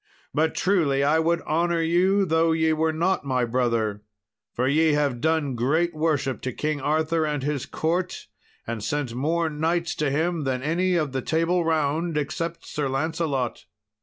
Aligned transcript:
But 0.33 0.55
truly 0.55 1.03
I 1.03 1.19
would 1.19 1.43
honour 1.43 1.79
you 1.83 2.25
though 2.25 2.53
ye 2.53 2.73
were 2.73 2.91
not 2.91 3.23
my 3.23 3.45
brother, 3.45 4.01
for 4.51 4.67
ye 4.67 4.93
have 4.93 5.21
done 5.21 5.53
great 5.53 5.93
worship 5.93 6.41
to 6.41 6.51
King 6.51 6.81
Arthur 6.81 7.23
and 7.23 7.43
his 7.43 7.67
court, 7.67 8.25
and 8.65 8.83
sent 8.83 9.13
more 9.13 9.47
knights 9.47 9.93
to 9.97 10.09
him 10.09 10.43
than 10.43 10.63
any 10.63 10.95
of 10.95 11.11
the 11.11 11.21
Table 11.21 11.63
Round, 11.63 12.17
except 12.17 12.65
Sir 12.65 12.89
Lancelot." 12.89 13.65